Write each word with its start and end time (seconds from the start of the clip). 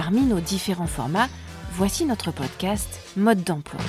Parmi 0.00 0.20
nos 0.20 0.38
différents 0.38 0.86
formats, 0.86 1.26
voici 1.72 2.04
notre 2.04 2.30
podcast 2.30 3.00
Mode 3.16 3.42
d'emploi. 3.42 3.80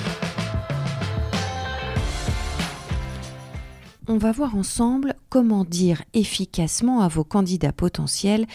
On 4.08 4.18
va 4.18 4.32
voir 4.32 4.56
ensemble 4.56 5.14
comment 5.28 5.64
dire 5.64 6.02
efficacement 6.12 7.00
à 7.02 7.06
vos 7.06 7.22
candidats 7.22 7.72
potentiels 7.72 8.46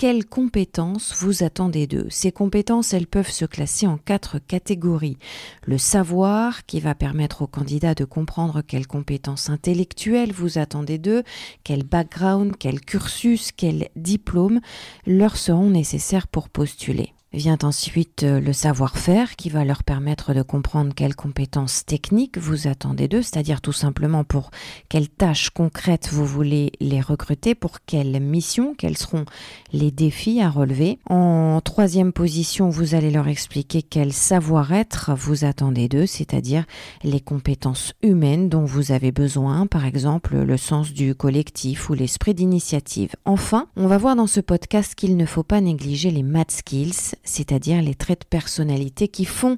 quelles 0.00 0.24
compétences 0.24 1.14
vous 1.20 1.42
attendez 1.42 1.86
d'eux? 1.86 2.06
Ces 2.08 2.32
compétences, 2.32 2.94
elles 2.94 3.06
peuvent 3.06 3.30
se 3.30 3.44
classer 3.44 3.86
en 3.86 3.98
quatre 3.98 4.38
catégories. 4.38 5.18
Le 5.66 5.76
savoir, 5.76 6.64
qui 6.64 6.80
va 6.80 6.94
permettre 6.94 7.42
aux 7.42 7.46
candidats 7.46 7.94
de 7.94 8.06
comprendre 8.06 8.62
quelles 8.62 8.86
compétences 8.86 9.50
intellectuelles 9.50 10.32
vous 10.32 10.56
attendez 10.56 10.96
d'eux, 10.96 11.22
quel 11.64 11.82
background, 11.82 12.54
quel 12.58 12.80
cursus, 12.80 13.52
quel 13.52 13.90
diplôme 13.94 14.60
leur 15.06 15.36
seront 15.36 15.68
nécessaires 15.68 16.28
pour 16.28 16.48
postuler. 16.48 17.12
Vient 17.32 17.58
ensuite 17.62 18.24
euh, 18.24 18.40
le 18.40 18.52
savoir-faire 18.52 19.36
qui 19.36 19.50
va 19.50 19.64
leur 19.64 19.84
permettre 19.84 20.34
de 20.34 20.42
comprendre 20.42 20.92
quelles 20.96 21.14
compétences 21.14 21.86
techniques 21.86 22.38
vous 22.38 22.66
attendez 22.66 23.06
d'eux, 23.06 23.22
c'est-à-dire 23.22 23.60
tout 23.60 23.72
simplement 23.72 24.24
pour 24.24 24.50
quelles 24.88 25.08
tâches 25.08 25.50
concrètes 25.50 26.08
vous 26.10 26.26
voulez 26.26 26.72
les 26.80 27.00
recruter, 27.00 27.54
pour 27.54 27.82
quelles 27.86 28.20
missions, 28.20 28.74
quels 28.76 28.96
seront 28.96 29.26
les 29.72 29.92
défis 29.92 30.40
à 30.40 30.50
relever. 30.50 30.98
En 31.08 31.60
troisième 31.60 32.12
position, 32.12 32.68
vous 32.68 32.96
allez 32.96 33.12
leur 33.12 33.28
expliquer 33.28 33.82
quel 33.82 34.12
savoir-être 34.12 35.12
vous 35.14 35.44
attendez 35.44 35.86
d'eux, 35.86 36.06
c'est-à-dire 36.06 36.64
les 37.04 37.20
compétences 37.20 37.94
humaines 38.02 38.48
dont 38.48 38.64
vous 38.64 38.90
avez 38.90 39.12
besoin, 39.12 39.68
par 39.68 39.84
exemple 39.84 40.36
le 40.36 40.56
sens 40.56 40.92
du 40.92 41.14
collectif 41.14 41.90
ou 41.90 41.94
l'esprit 41.94 42.34
d'initiative. 42.34 43.14
Enfin, 43.24 43.68
on 43.76 43.86
va 43.86 43.98
voir 43.98 44.16
dans 44.16 44.26
ce 44.26 44.40
podcast 44.40 44.96
qu'il 44.96 45.16
ne 45.16 45.26
faut 45.26 45.44
pas 45.44 45.60
négliger 45.60 46.10
les 46.10 46.24
math 46.24 46.50
skills, 46.50 47.14
c'est-à-dire 47.24 47.82
les 47.82 47.94
traits 47.94 48.22
de 48.22 48.26
personnalité 48.26 49.08
qui 49.08 49.24
font 49.24 49.56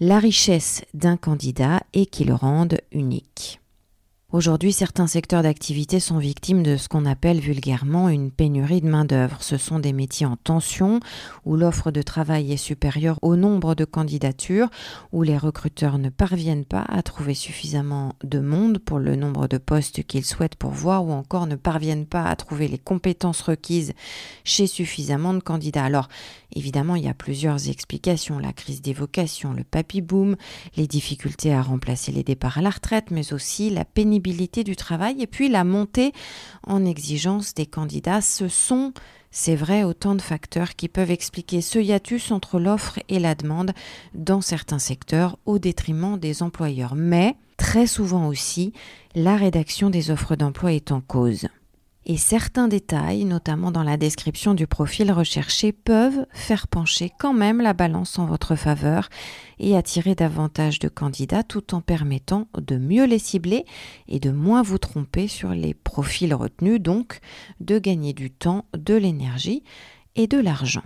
la 0.00 0.18
richesse 0.18 0.82
d'un 0.94 1.16
candidat 1.16 1.82
et 1.92 2.06
qui 2.06 2.24
le 2.24 2.34
rendent 2.34 2.78
unique. 2.92 3.60
Aujourd'hui, 4.34 4.72
certains 4.72 5.06
secteurs 5.06 5.44
d'activité 5.44 6.00
sont 6.00 6.18
victimes 6.18 6.64
de 6.64 6.76
ce 6.76 6.88
qu'on 6.88 7.06
appelle 7.06 7.38
vulgairement 7.38 8.08
une 8.08 8.32
pénurie 8.32 8.80
de 8.80 8.88
main-d'œuvre. 8.88 9.40
Ce 9.44 9.56
sont 9.56 9.78
des 9.78 9.92
métiers 9.92 10.26
en 10.26 10.34
tension, 10.34 10.98
où 11.44 11.54
l'offre 11.54 11.92
de 11.92 12.02
travail 12.02 12.50
est 12.50 12.56
supérieure 12.56 13.20
au 13.22 13.36
nombre 13.36 13.76
de 13.76 13.84
candidatures, 13.84 14.70
où 15.12 15.22
les 15.22 15.38
recruteurs 15.38 15.98
ne 15.98 16.08
parviennent 16.08 16.64
pas 16.64 16.84
à 16.88 17.00
trouver 17.04 17.34
suffisamment 17.34 18.16
de 18.24 18.40
monde 18.40 18.78
pour 18.78 18.98
le 18.98 19.14
nombre 19.14 19.46
de 19.46 19.56
postes 19.56 20.02
qu'ils 20.02 20.24
souhaitent 20.24 20.56
pourvoir, 20.56 21.06
ou 21.06 21.12
encore 21.12 21.46
ne 21.46 21.54
parviennent 21.54 22.06
pas 22.06 22.24
à 22.24 22.34
trouver 22.34 22.66
les 22.66 22.78
compétences 22.78 23.40
requises 23.40 23.92
chez 24.42 24.66
suffisamment 24.66 25.34
de 25.34 25.38
candidats. 25.38 25.84
Alors, 25.84 26.08
évidemment, 26.56 26.96
il 26.96 27.04
y 27.04 27.08
a 27.08 27.14
plusieurs 27.14 27.68
explications. 27.68 28.40
La 28.40 28.52
crise 28.52 28.82
des 28.82 28.94
vocations, 28.94 29.52
le 29.52 29.62
papy 29.62 30.00
boom, 30.00 30.34
les 30.76 30.88
difficultés 30.88 31.54
à 31.54 31.62
remplacer 31.62 32.10
les 32.10 32.24
départs 32.24 32.58
à 32.58 32.62
la 32.62 32.70
retraite, 32.70 33.12
mais 33.12 33.32
aussi 33.32 33.70
la 33.70 33.84
pénibilité 33.84 34.23
du 34.32 34.76
travail 34.76 35.20
et 35.20 35.26
puis 35.26 35.48
la 35.48 35.64
montée 35.64 36.12
en 36.66 36.84
exigence 36.84 37.54
des 37.54 37.66
candidats. 37.66 38.22
Ce 38.22 38.48
sont, 38.48 38.92
c'est 39.30 39.54
vrai, 39.54 39.84
autant 39.84 40.14
de 40.14 40.22
facteurs 40.22 40.76
qui 40.76 40.88
peuvent 40.88 41.10
expliquer 41.10 41.60
ce 41.60 41.78
hiatus 41.78 42.30
entre 42.30 42.58
l'offre 42.58 42.98
et 43.08 43.18
la 43.18 43.34
demande 43.34 43.72
dans 44.14 44.40
certains 44.40 44.78
secteurs 44.78 45.38
au 45.44 45.58
détriment 45.58 46.18
des 46.18 46.42
employeurs. 46.42 46.94
Mais 46.94 47.36
très 47.58 47.86
souvent 47.86 48.26
aussi, 48.28 48.72
la 49.14 49.36
rédaction 49.36 49.90
des 49.90 50.10
offres 50.10 50.36
d'emploi 50.36 50.72
est 50.72 50.90
en 50.90 51.00
cause 51.00 51.48
et 52.06 52.16
certains 52.16 52.68
détails, 52.68 53.24
notamment 53.24 53.70
dans 53.70 53.82
la 53.82 53.96
description 53.96 54.54
du 54.54 54.66
profil 54.66 55.10
recherché, 55.10 55.72
peuvent 55.72 56.26
faire 56.32 56.68
pencher 56.68 57.10
quand 57.18 57.32
même 57.32 57.60
la 57.60 57.72
balance 57.72 58.18
en 58.18 58.26
votre 58.26 58.56
faveur 58.56 59.08
et 59.58 59.76
attirer 59.76 60.14
davantage 60.14 60.78
de 60.78 60.88
candidats 60.88 61.42
tout 61.42 61.74
en 61.74 61.80
permettant 61.80 62.48
de 62.58 62.76
mieux 62.76 63.04
les 63.04 63.18
cibler 63.18 63.64
et 64.08 64.20
de 64.20 64.30
moins 64.30 64.62
vous 64.62 64.78
tromper 64.78 65.28
sur 65.28 65.50
les 65.50 65.72
profils 65.72 66.34
retenus, 66.34 66.80
donc 66.80 67.20
de 67.60 67.78
gagner 67.78 68.12
du 68.12 68.30
temps, 68.30 68.66
de 68.76 68.94
l'énergie 68.94 69.62
et 70.14 70.26
de 70.26 70.38
l'argent. 70.38 70.82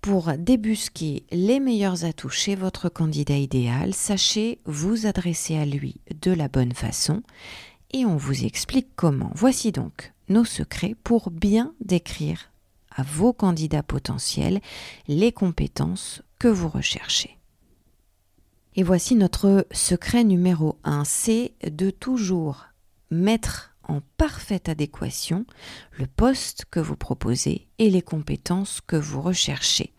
Pour 0.00 0.32
débusquer 0.36 1.22
les 1.30 1.60
meilleurs 1.60 2.04
atouts 2.04 2.28
chez 2.28 2.56
votre 2.56 2.88
candidat 2.88 3.36
idéal, 3.36 3.94
sachez 3.94 4.58
vous 4.64 5.06
adresser 5.06 5.56
à 5.56 5.64
lui 5.64 6.00
de 6.20 6.32
la 6.32 6.48
bonne 6.48 6.72
façon 6.72 7.22
et 7.92 8.04
on 8.06 8.16
vous 8.16 8.44
explique 8.44 8.88
comment. 8.96 9.30
Voici 9.34 9.72
donc 9.72 10.12
nos 10.28 10.44
secrets 10.44 10.96
pour 11.02 11.30
bien 11.30 11.74
décrire 11.80 12.50
à 12.90 13.02
vos 13.02 13.32
candidats 13.32 13.82
potentiels 13.82 14.60
les 15.08 15.32
compétences 15.32 16.22
que 16.38 16.48
vous 16.48 16.68
recherchez. 16.68 17.38
Et 18.74 18.82
voici 18.82 19.14
notre 19.14 19.66
secret 19.70 20.24
numéro 20.24 20.78
1, 20.84 21.04
c'est 21.04 21.52
de 21.70 21.90
toujours 21.90 22.66
mettre 23.10 23.71
en 23.88 24.00
parfaite 24.16 24.68
adéquation 24.68 25.44
le 25.92 26.06
poste 26.06 26.64
que 26.70 26.80
vous 26.80 26.96
proposez 26.96 27.68
et 27.78 27.90
les 27.90 28.02
compétences 28.02 28.80
que 28.80 28.96
vous 28.96 29.20
recherchez. 29.20 29.92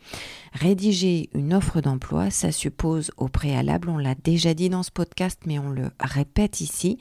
Rédiger 0.54 1.30
une 1.34 1.54
offre 1.54 1.82
d'emploi, 1.82 2.30
ça 2.30 2.52
suppose 2.52 3.12
au 3.18 3.28
préalable, 3.28 3.90
on 3.90 3.98
l'a 3.98 4.16
déjà 4.16 4.54
dit 4.54 4.70
dans 4.70 4.84
ce 4.84 4.92
podcast, 4.92 5.40
mais 5.46 5.60
on 5.60 5.70
le 5.70 5.90
répète 6.00 6.62
ici, 6.62 7.00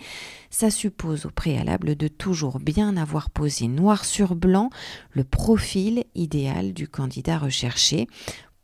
ça 0.50 0.70
suppose 0.70 1.26
au 1.26 1.30
préalable 1.30 1.94
de 1.94 2.08
toujours 2.08 2.58
bien 2.58 2.96
avoir 2.96 3.30
posé 3.30 3.68
noir 3.68 4.04
sur 4.04 4.34
blanc 4.34 4.70
le 5.10 5.24
profil 5.24 6.04
idéal 6.14 6.72
du 6.72 6.88
candidat 6.88 7.38
recherché 7.38 8.08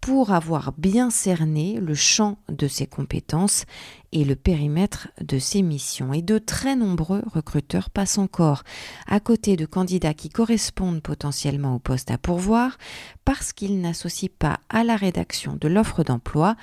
pour 0.09 0.33
avoir 0.33 0.73
bien 0.73 1.11
cerné 1.11 1.79
le 1.83 1.93
champ 1.93 2.39
de 2.49 2.67
ses 2.67 2.87
compétences 2.87 3.67
et 4.11 4.25
le 4.25 4.37
périmètre 4.37 5.09
de 5.21 5.39
ses 5.39 5.61
missions. 5.61 6.15
Et 6.15 6.23
de 6.23 6.39
très 6.39 6.77
nombreux 6.77 7.23
recruteurs 7.27 7.91
passent 7.91 8.17
encore 8.17 8.63
à 9.07 9.21
côté 9.21 9.57
de 9.57 9.67
candidats 9.67 10.15
qui 10.15 10.31
correspondent 10.31 11.03
potentiellement 11.03 11.75
au 11.75 11.79
poste 11.79 12.11
à 12.11 12.17
pourvoir 12.17 12.79
parce 13.27 13.53
qu'ils 13.53 13.83
n'associent 13.83 14.31
pas 14.39 14.61
à 14.71 14.83
la 14.83 14.97
rédaction 14.97 15.59
de 15.61 15.69
l'offre 15.69 16.05
d'emploi 16.05 16.57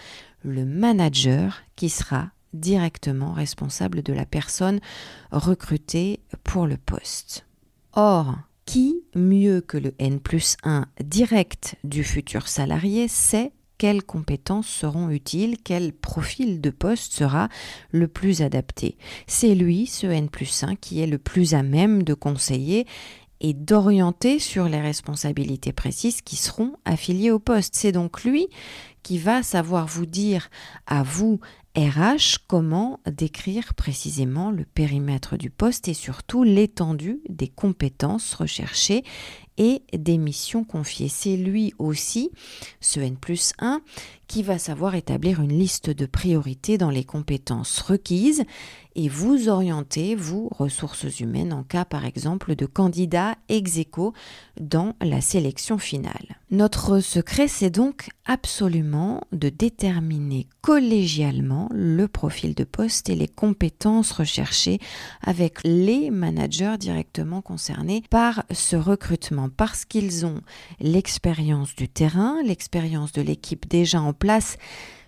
le 0.44 0.66
manager 0.66 1.62
qui 1.75 1.89
sera 1.89 2.29
directement 2.51 3.31
responsable 3.31 4.01
de 4.01 4.13
la 4.13 4.25
personne 4.25 4.79
recrutée 5.31 6.19
pour 6.44 6.66
le 6.66 6.77
poste. 6.77 7.45
Or, 7.94 8.39
qui, 8.66 9.03
mieux 9.16 9.62
que 9.62 9.78
le 9.78 9.94
N 10.00 10.20
plus 10.20 10.58
1 10.64 10.86
direct 11.03 11.76
du 11.84 12.03
futur 12.03 12.48
salarié, 12.48 13.08
sait 13.08 13.52
quelles 13.78 14.03
compétences 14.03 14.68
seront 14.68 15.09
utiles, 15.09 15.58
quel 15.64 15.94
profil 15.94 16.62
de 16.62 16.70
poste 16.70 17.14
sera 17.14 17.50
le 17.92 18.08
plus 18.08 18.42
adapté. 18.42 18.98
C'est 19.28 19.56
lui, 19.56 19.86
ce 19.86 20.08
N 20.08 20.30
plus 20.30 20.64
1, 20.64 20.75
qui 20.75 21.01
est 21.01 21.07
le 21.07 21.18
plus 21.18 21.54
à 21.54 21.63
même 21.63 22.04
de 22.04 22.13
conseiller 22.13 22.86
et 23.42 23.54
d'orienter 23.54 24.39
sur 24.39 24.69
les 24.69 24.80
responsabilités 24.80 25.74
précises 25.74 26.22
qui 26.22 26.36
seront 26.36 26.74
affiliées 26.86 27.31
au 27.31 27.39
poste. 27.39 27.75
C'est 27.75 27.92
donc 27.92 28.24
lui 28.24 28.48
qui 29.06 29.19
va 29.19 29.44
savoir 29.44 29.86
vous 29.86 30.07
dire 30.07 30.50
à 30.88 31.04
vous, 31.04 31.40
RH, 31.78 32.40
comment 32.48 33.00
décrire 33.06 33.75
précisément 33.75 34.50
le 34.50 34.66
périmètre 34.66 35.38
du 35.38 35.52
poste 35.52 35.88
et 35.88 35.94
surtout 35.94 36.42
l'étendue 36.42 37.19
des 37.30 37.48
compétences 37.48 38.34
recherchées 38.34 39.04
et 39.57 39.84
des 39.94 40.18
missions 40.18 40.63
confiées. 40.63 41.10
C'est 41.10 41.38
lui 41.38 41.74
aussi, 41.80 42.31
ce 42.81 43.00
N 43.00 43.18
plus 43.18 43.54
1, 43.60 43.81
qui 44.28 44.44
va 44.44 44.57
savoir 44.57 44.96
établir 44.96 45.42
une 45.42 45.57
liste 45.57 45.90
de 45.90 46.06
priorités 46.06 46.78
dans 46.78 46.90
les 46.90 47.04
compétences 47.04 47.80
requises 47.80 48.44
et 48.96 49.10
vous 49.10 49.50
orienter, 49.50 50.16
vous, 50.16 50.48
ressources 50.52 51.19
humaines, 51.19 51.54
en 51.54 51.63
cas 51.63 51.86
par 51.86 52.06
exemple 52.06 52.56
de 52.56 52.66
candidat 52.66 53.36
ex 53.50 53.78
aequo 53.78 54.13
dans 54.60 54.96
la 55.02 55.19
sélection 55.19 55.78
finale. 55.78 56.38
Notre 56.50 57.01
secret, 57.01 57.48
c'est 57.48 57.69
donc 57.69 58.10
absolument 58.25 59.22
de 59.34 59.50
déterminer 59.50 60.48
collégialement 60.62 61.69
le 61.74 62.08
profil 62.08 62.56
de 62.56 62.63
poste 62.63 63.10
et 63.10 63.16
les 63.16 63.28
compétences 63.28 64.12
recherchées 64.12 64.80
avec 65.22 65.60
les 65.63 66.10
managers 66.10 66.78
directement 66.80 67.42
concernés 67.42 68.04
par 68.10 68.46
ce 68.51 68.78
recrutement 68.78 69.44
parce 69.50 69.86
qu'ils 69.86 70.25
ont 70.25 70.42
l'expérience 70.80 71.75
du 71.75 71.89
terrain, 71.89 72.42
l'expérience 72.44 73.12
de 73.12 73.21
l'équipe 73.21 73.68
déjà 73.68 74.01
en 74.01 74.13
place, 74.13 74.57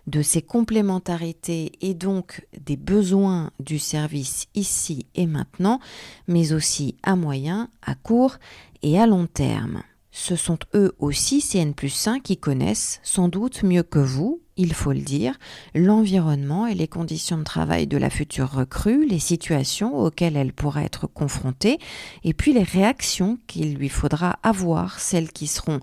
de 0.07 0.21
ses 0.21 0.41
complémentarités 0.41 1.73
et 1.81 1.93
donc 1.93 2.47
des 2.59 2.77
besoins 2.77 3.51
du 3.59 3.77
service 3.77 4.47
ici 4.55 5.05
et 5.15 5.27
maintenant, 5.27 5.79
mais 6.27 6.53
aussi 6.53 6.95
à 7.03 7.15
moyen, 7.15 7.69
à 7.81 7.93
court 7.93 8.37
et 8.81 8.99
à 8.99 9.05
long 9.05 9.27
terme. 9.27 9.83
Ce 10.11 10.35
sont 10.35 10.57
eux 10.73 10.95
aussi, 10.97 11.41
CN 11.41 11.73
plus 11.73 12.07
1, 12.07 12.21
qui 12.21 12.37
connaissent 12.37 12.99
sans 13.03 13.27
doute 13.27 13.63
mieux 13.63 13.83
que 13.83 13.99
vous, 13.99 14.41
il 14.57 14.73
faut 14.73 14.91
le 14.91 14.99
dire, 14.99 15.35
l'environnement 15.73 16.67
et 16.67 16.73
les 16.73 16.87
conditions 16.87 17.37
de 17.37 17.43
travail 17.43 17.87
de 17.87 17.97
la 17.97 18.09
future 18.09 18.51
recrue, 18.51 19.05
les 19.05 19.19
situations 19.19 19.95
auxquelles 19.97 20.35
elle 20.35 20.53
pourra 20.53 20.83
être 20.83 21.07
confrontée, 21.07 21.79
et 22.23 22.33
puis 22.33 22.53
les 22.53 22.63
réactions 22.63 23.37
qu'il 23.47 23.75
lui 23.75 23.89
faudra 23.89 24.39
avoir, 24.43 24.99
celles 24.99 25.31
qui 25.31 25.47
seront 25.47 25.79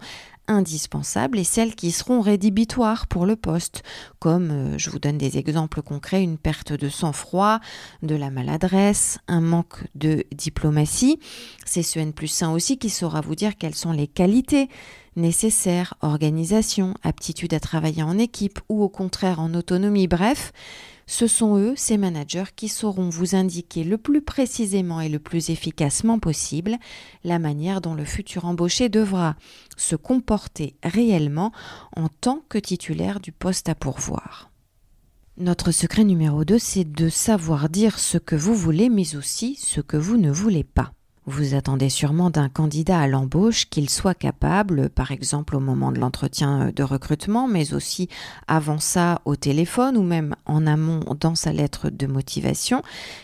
indispensables 0.47 1.39
et 1.39 1.45
celles 1.45 1.75
qui 1.75 1.91
seront 1.91 2.21
rédhibitoires 2.21 3.07
pour 3.07 3.27
le 3.27 3.37
poste, 3.37 3.83
comme, 4.19 4.51
euh, 4.51 4.79
je 4.79 4.91
vous 4.91 4.99
donne 4.99 5.19
des 5.19 5.39
exemples 5.39 5.83
concrets, 5.83 6.23
une 6.23 6.39
perte 6.39 6.73
de 6.73 6.89
sang-froid, 6.89 7.61
de 8.03 8.15
la 8.15 8.31
maladresse, 8.31 9.19
un 9.29 9.41
manque 9.41 9.85
de 9.95 10.25
diplomatie. 10.33 11.19
C'est 11.65 11.83
ce 11.83 11.99
N 11.99 12.13
plus 12.13 12.43
1 12.43 12.53
aussi 12.53 12.79
qui 12.79 12.91
saura 12.91 13.21
vous 13.21 13.35
dire 13.35 13.57
quelles 13.57 13.75
sont 13.75 13.93
les 13.93 14.07
qualités 14.07 14.69
nécessaires, 15.17 15.95
organisation, 16.01 16.95
aptitude 17.03 17.55
à 17.55 17.61
travailler 17.61 18.03
en 18.03 18.19
équipe 18.19 18.59
ou 18.69 18.83
au 18.83 18.89
contraire 18.89 19.41
en 19.41 19.55
autonomie, 19.55 20.09
bref, 20.09 20.53
ce 21.07 21.27
sont 21.27 21.57
eux, 21.59 21.75
ces 21.77 21.99
managers, 21.99 22.45
qui 22.57 22.69
sauront 22.69 23.11
vous 23.11 23.35
indiquer 23.35 23.85
le 23.85 23.99
plus 23.99 24.23
précisément 24.23 25.01
et 25.01 25.09
le 25.09 25.19
plus 25.19 25.51
efficacement 25.51 26.19
possible 26.19 26.77
la 27.25 27.39
manière 27.39 27.81
dont 27.81 27.95
le 27.95 28.05
futur 28.05 28.47
embauché 28.47 28.89
devra 28.89 29.37
se 29.77 29.97
comporter 29.97 30.77
réellement 30.83 31.53
en 31.97 32.09
tant 32.09 32.43
que 32.49 32.59
titulaire 32.59 33.21
du 33.21 33.33
poste 33.33 33.69
à 33.69 33.75
pourvoir. 33.75 34.51
Notre 35.37 35.73
secret 35.73 36.05
numéro 36.05 36.45
2, 36.45 36.59
c'est 36.59 36.85
de 36.85 37.09
savoir 37.09 37.69
dire 37.69 37.99
ce 37.99 38.19
que 38.19 38.37
vous 38.37 38.55
voulez, 38.55 38.89
mais 38.89 39.17
aussi 39.17 39.57
ce 39.57 39.81
que 39.81 39.97
vous 39.97 40.17
ne 40.17 40.31
voulez 40.31 40.65
pas. 40.65 40.94
Vous 41.27 41.55
attendez 41.55 41.89
sûrement 41.89 42.29
d'un 42.29 42.51
candidat 42.51 43.01
à 43.01 43.07
l'embauche 43.07 43.65
qu'il 43.71 43.89
soit 43.89 44.15
capable, 44.15 44.91
par 44.91 45.11
exemple 45.11 45.57
au 45.57 45.61
moment 45.61 45.91
de 45.91 45.99
l'entretien 45.99 46.71
de 46.71 46.83
recrutement, 46.83 47.49
mais 47.49 47.73
aussi 47.73 48.11
avant 48.47 48.79
ça 48.79 49.23
au 49.25 49.35
téléphone 49.35 49.97
ou 49.97 50.03
même 50.03 50.37
en 50.45 50.67
amont 50.67 51.01
dans 51.19 51.35
sa 51.35 51.55
lettre 51.55 51.89
de 51.89 52.07
motivation, 52.07 52.83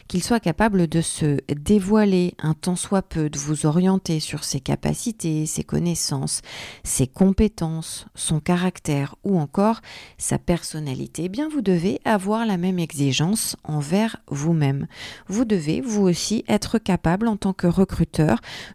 qu'il 0.09 0.23
soit 0.23 0.41
capable 0.41 0.87
de 0.87 1.03
se 1.03 1.37
dévoiler 1.55 2.33
un 2.39 2.55
tant 2.55 2.75
soit 2.75 3.03
peu, 3.03 3.29
de 3.29 3.39
vous 3.39 3.67
orienter 3.67 4.19
sur 4.19 4.45
ses 4.45 4.61
capacités, 4.61 5.45
ses 5.45 5.65
connaissances, 5.65 6.41
ses 6.85 7.07
compétences, 7.07 8.07
son 8.15 8.41
caractère 8.41 9.15
ou 9.25 9.39
encore 9.39 9.83
sa 10.17 10.39
personnalité. 10.39 11.25
Eh 11.25 11.29
bien, 11.29 11.51
vous 11.51 11.61
devez 11.61 12.01
avoir 12.07 12.47
la 12.47 12.57
même 12.57 12.79
exigence 12.79 13.57
envers 13.63 14.17
vous-même. 14.29 14.87
Vous 15.29 15.45
devez, 15.45 15.83
vous 15.83 16.09
aussi, 16.09 16.45
être 16.49 16.79
capable 16.79 17.29
en 17.29 17.37
tant 17.37 17.53
que 17.53 17.67
recruteur 17.67 17.90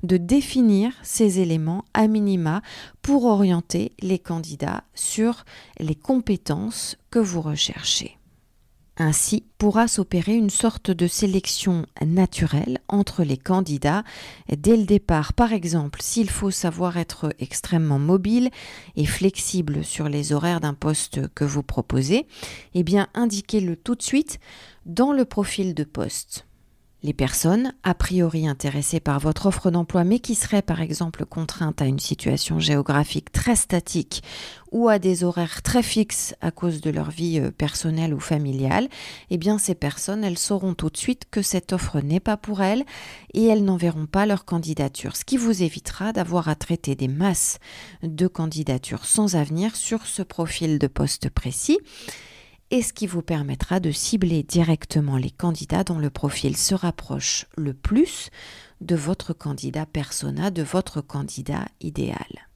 de 0.04 0.18
définir 0.18 0.92
ces 1.04 1.40
éléments 1.40 1.86
à 1.94 2.08
minima 2.08 2.62
pour 3.02 3.26
orienter 3.26 3.94
les 4.02 4.20
candidats 4.20 4.84
sur 4.94 5.46
les 5.80 5.96
compétences 5.96 6.98
que 7.12 7.20
vous 7.20 7.42
recherchez. 7.42 8.18
Ainsi 8.98 9.44
pourra 9.58 9.90
s'opérer 9.90 10.36
une 10.36 10.50
sorte 10.50 10.90
de 10.90 11.06
sélection 11.06 11.86
naturelle 12.06 12.80
entre 12.88 13.24
les 13.24 13.36
candidats 13.36 14.06
dès 14.48 14.78
le 14.78 14.86
départ. 14.86 15.34
Par 15.34 15.52
exemple, 15.52 16.00
s'il 16.02 16.30
faut 16.30 16.52
savoir 16.52 16.96
être 16.96 17.34
extrêmement 17.40 18.00
mobile 18.00 18.52
et 18.96 19.06
flexible 19.06 19.84
sur 19.84 20.08
les 20.08 20.32
horaires 20.32 20.62
d'un 20.62 20.74
poste 20.74 21.28
que 21.34 21.44
vous 21.44 21.64
proposez, 21.64 22.26
eh 22.74 22.84
bien 22.84 23.10
indiquez-le 23.14 23.76
tout 23.76 23.96
de 23.96 24.02
suite 24.02 24.40
dans 24.86 25.12
le 25.12 25.26
profil 25.26 25.74
de 25.74 25.84
poste. 25.84 26.46
Les 27.06 27.14
personnes, 27.14 27.72
a 27.84 27.94
priori 27.94 28.48
intéressées 28.48 29.00
par 29.00 29.20
votre 29.20 29.46
offre 29.46 29.70
d'emploi, 29.70 30.04
mais 30.04 30.18
qui 30.18 30.34
seraient 30.34 30.64
par 30.64 30.82
exemple 30.82 31.24
contraintes 31.24 31.80
à 31.80 31.86
une 31.86 32.00
situation 32.00 32.60
géographique 32.60 33.32
très 33.32 33.56
statique 33.56 34.24
ou 34.72 34.90
à 34.90 34.98
des 34.98 35.24
horaires 35.24 35.62
très 35.62 35.84
fixes 35.84 36.34
à 36.42 36.50
cause 36.50 36.82
de 36.82 36.90
leur 36.90 37.12
vie 37.12 37.40
euh, 37.40 37.52
personnelle 37.52 38.12
ou 38.12 38.20
familiale, 38.20 38.88
eh 39.30 39.38
bien 39.38 39.60
ces 39.60 39.76
personnes, 39.76 40.24
elles 40.24 40.40
sauront 40.40 40.74
tout 40.74 40.90
de 40.90 40.98
suite 40.98 41.26
que 41.30 41.44
cette 41.44 41.74
offre 41.74 42.00
n'est 42.00 42.20
pas 42.20 42.38
pour 42.38 42.64
elles 42.64 42.84
et 43.36 43.46
elles 43.46 43.64
n'enverront 43.64 44.08
pas 44.08 44.26
leur 44.26 44.44
candidature, 44.44 45.16
ce 45.16 45.26
qui 45.26 45.38
vous 45.38 45.62
évitera 45.62 46.12
d'avoir 46.12 46.50
à 46.50 46.56
traiter 46.56 46.96
des 46.96 47.08
masses 47.08 47.60
de 48.02 48.26
candidatures 48.26 49.06
sans 49.06 49.36
avenir 49.36 49.76
sur 49.76 50.08
ce 50.08 50.24
profil 50.24 50.80
de 50.80 50.88
poste 50.88 51.30
précis 51.30 51.78
et 52.72 52.82
ce 52.82 52.94
qui 52.94 53.08
vous 53.08 53.22
permettra 53.22 53.80
de 53.80 53.92
cibler 53.92 54.44
directement 54.44 55.18
les 55.18 55.32
candidats 55.32 55.84
dont 55.84 56.00
le 56.00 56.10
profil 56.10 56.58
se 56.58 56.76
rapproche 56.76 57.46
le 57.56 57.74
plus 57.74 58.30
de 58.82 58.96
votre 58.96 59.34
candidat 59.34 59.86
persona, 59.86 60.52
de 60.52 60.64
votre 60.64 61.02
candidat 61.02 61.66
idéal. 61.80 62.50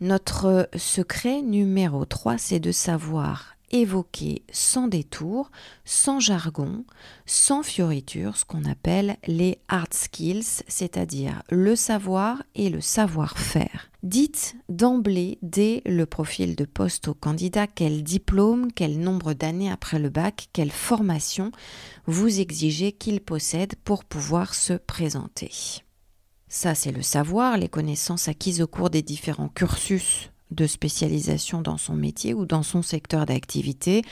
Notre 0.00 0.68
secret 0.76 1.40
numéro 1.40 2.04
3, 2.04 2.36
c'est 2.36 2.60
de 2.60 2.72
savoir 2.72 3.56
évoquer 3.70 4.44
sans 4.52 4.88
détour, 4.88 5.50
sans 5.84 6.20
jargon, 6.20 6.84
sans 7.24 7.62
fioriture, 7.62 8.36
ce 8.36 8.44
qu'on 8.44 8.64
appelle 8.64 9.16
les 9.26 9.58
hard 9.68 9.92
skills, 9.92 10.62
c'est-à-dire 10.68 11.42
le 11.50 11.74
savoir 11.76 12.42
et 12.54 12.70
le 12.70 12.80
savoir-faire. 12.80 13.90
Dites 14.06 14.54
d'emblée, 14.68 15.36
dès 15.42 15.82
le 15.84 16.06
profil 16.06 16.54
de 16.54 16.64
poste 16.64 17.08
au 17.08 17.14
candidat, 17.14 17.66
quel 17.66 18.04
diplôme, 18.04 18.70
quel 18.70 19.00
nombre 19.00 19.32
d'années 19.32 19.68
après 19.68 19.98
le 19.98 20.10
bac, 20.10 20.46
quelle 20.52 20.70
formation 20.70 21.50
vous 22.06 22.38
exigez 22.38 22.92
qu'il 22.92 23.20
possède 23.20 23.74
pour 23.82 24.04
pouvoir 24.04 24.54
se 24.54 24.74
présenter. 24.74 25.50
Ça, 26.46 26.76
c'est 26.76 26.92
le 26.92 27.02
savoir, 27.02 27.58
les 27.58 27.68
connaissances 27.68 28.28
acquises 28.28 28.62
au 28.62 28.68
cours 28.68 28.90
des 28.90 29.02
différents 29.02 29.48
cursus 29.48 30.30
de 30.50 30.66
spécialisation 30.66 31.60
dans 31.60 31.76
son 31.76 31.94
métier 31.94 32.34
ou 32.34 32.46
dans 32.46 32.62
son 32.62 32.82
secteur 32.82 33.26
d'activité, 33.26 34.02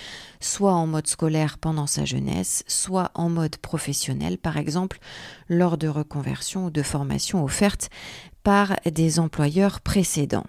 soit 0.40 0.72
en 0.72 0.86
mode 0.86 1.06
scolaire 1.06 1.58
pendant 1.58 1.86
sa 1.86 2.04
jeunesse, 2.04 2.64
soit 2.66 3.10
en 3.14 3.28
mode 3.28 3.56
professionnel, 3.56 4.38
par 4.38 4.56
exemple 4.56 4.98
lors 5.48 5.78
de 5.78 5.88
reconversion 5.88 6.66
ou 6.66 6.70
de 6.70 6.82
formation 6.82 7.44
offertes 7.44 7.88
par 8.42 8.76
des 8.84 9.18
employeurs 9.18 9.80
précédents. 9.80 10.46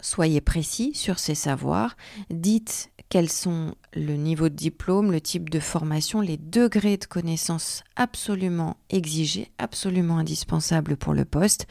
Soyez 0.00 0.42
précis 0.42 0.92
sur 0.94 1.18
ces 1.18 1.34
savoirs, 1.34 1.96
dites 2.28 2.90
quels 3.08 3.30
sont 3.30 3.74
le 3.94 4.14
niveau 4.14 4.48
de 4.48 4.54
diplôme, 4.54 5.12
le 5.12 5.20
type 5.20 5.50
de 5.50 5.60
formation, 5.60 6.20
les 6.20 6.36
degrés 6.36 6.96
de 6.96 7.04
connaissances 7.04 7.84
absolument 7.96 8.76
exigés, 8.90 9.50
absolument 9.58 10.18
indispensables 10.18 10.96
pour 10.96 11.14
le 11.14 11.24
poste, 11.24 11.66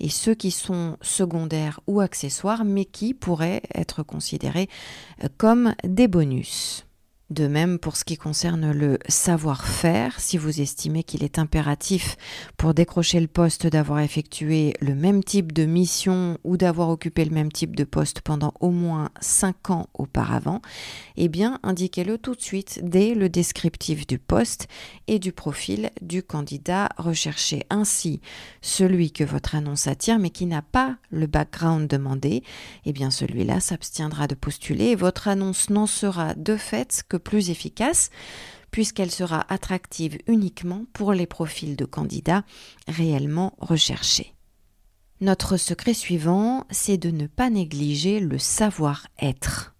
et 0.00 0.08
ceux 0.08 0.34
qui 0.34 0.50
sont 0.50 0.96
secondaires 1.00 1.80
ou 1.86 2.00
accessoires, 2.00 2.64
mais 2.64 2.84
qui 2.84 3.14
pourraient 3.14 3.62
être 3.74 4.02
considérés 4.02 4.68
euh, 5.22 5.28
comme 5.36 5.74
des 5.84 6.08
bonus? 6.08 6.86
De 7.30 7.46
même 7.46 7.78
pour 7.78 7.96
ce 7.96 8.02
qui 8.02 8.16
concerne 8.16 8.72
le 8.72 8.98
savoir-faire, 9.08 10.18
si 10.18 10.36
vous 10.36 10.60
estimez 10.60 11.04
qu'il 11.04 11.22
est 11.22 11.38
impératif 11.38 12.16
pour 12.56 12.74
décrocher 12.74 13.20
le 13.20 13.28
poste 13.28 13.68
d'avoir 13.68 14.00
effectué 14.00 14.74
le 14.80 14.96
même 14.96 15.22
type 15.22 15.52
de 15.52 15.64
mission 15.64 16.38
ou 16.42 16.56
d'avoir 16.56 16.88
occupé 16.88 17.24
le 17.24 17.30
même 17.30 17.52
type 17.52 17.76
de 17.76 17.84
poste 17.84 18.20
pendant 18.22 18.52
au 18.58 18.70
moins 18.70 19.10
5 19.20 19.70
ans 19.70 19.88
auparavant, 19.94 20.60
eh 21.16 21.28
bien 21.28 21.60
indiquez-le 21.62 22.18
tout 22.18 22.34
de 22.34 22.40
suite 22.40 22.80
dès 22.82 23.14
le 23.14 23.28
descriptif 23.28 24.08
du 24.08 24.18
poste 24.18 24.66
et 25.06 25.20
du 25.20 25.30
profil 25.30 25.90
du 26.02 26.24
candidat 26.24 26.88
recherché. 26.96 27.64
Ainsi, 27.70 28.20
celui 28.60 29.12
que 29.12 29.22
votre 29.22 29.54
annonce 29.54 29.86
attire 29.86 30.18
mais 30.18 30.30
qui 30.30 30.46
n'a 30.46 30.62
pas 30.62 30.96
le 31.12 31.28
background 31.28 31.88
demandé, 31.88 32.42
eh 32.86 32.92
bien 32.92 33.12
celui-là 33.12 33.60
s'abstiendra 33.60 34.26
de 34.26 34.34
postuler 34.34 34.86
et 34.86 34.96
votre 34.96 35.28
annonce 35.28 35.70
n'en 35.70 35.86
sera 35.86 36.34
de 36.34 36.56
fait 36.56 37.04
que 37.08 37.19
plus 37.20 37.50
efficace 37.50 38.10
puisqu'elle 38.70 39.10
sera 39.10 39.46
attractive 39.48 40.18
uniquement 40.26 40.84
pour 40.92 41.12
les 41.12 41.26
profils 41.26 41.76
de 41.76 41.84
candidats 41.84 42.44
réellement 42.88 43.54
recherchés. 43.58 44.34
Notre 45.20 45.56
secret 45.56 45.92
suivant, 45.94 46.64
c'est 46.70 46.96
de 46.96 47.10
ne 47.10 47.26
pas 47.26 47.50
négliger 47.50 48.20
le 48.20 48.38
savoir-être. 48.38 49.74